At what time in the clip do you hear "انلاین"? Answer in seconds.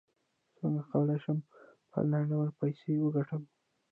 2.01-2.25